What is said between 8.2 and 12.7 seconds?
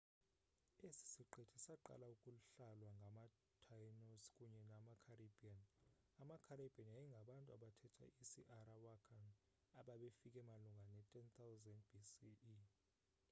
isiarawakan ababefike malunga ne-10 000 bce